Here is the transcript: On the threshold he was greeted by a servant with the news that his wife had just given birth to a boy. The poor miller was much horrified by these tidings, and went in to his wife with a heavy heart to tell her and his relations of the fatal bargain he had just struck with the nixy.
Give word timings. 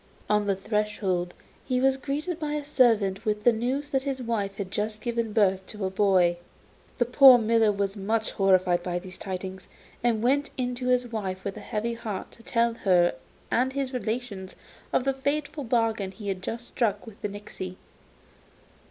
On 0.27 0.47
the 0.47 0.55
threshold 0.55 1.35
he 1.63 1.79
was 1.79 1.95
greeted 1.95 2.39
by 2.39 2.53
a 2.53 2.65
servant 2.65 3.23
with 3.23 3.43
the 3.43 3.51
news 3.53 3.91
that 3.91 4.01
his 4.01 4.19
wife 4.19 4.55
had 4.55 4.71
just 4.71 4.99
given 4.99 5.31
birth 5.31 5.63
to 5.67 5.85
a 5.85 5.91
boy. 5.91 6.37
The 6.97 7.05
poor 7.05 7.37
miller 7.37 7.71
was 7.71 7.95
much 7.95 8.31
horrified 8.31 8.81
by 8.81 8.97
these 8.97 9.19
tidings, 9.19 9.67
and 10.03 10.23
went 10.23 10.49
in 10.57 10.73
to 10.73 10.87
his 10.87 11.05
wife 11.11 11.43
with 11.43 11.55
a 11.55 11.59
heavy 11.59 11.93
heart 11.93 12.31
to 12.31 12.41
tell 12.41 12.73
her 12.73 13.13
and 13.51 13.73
his 13.73 13.93
relations 13.93 14.55
of 14.91 15.03
the 15.03 15.13
fatal 15.13 15.63
bargain 15.63 16.09
he 16.09 16.29
had 16.29 16.41
just 16.41 16.65
struck 16.69 17.05
with 17.05 17.21
the 17.21 17.29
nixy. 17.29 17.75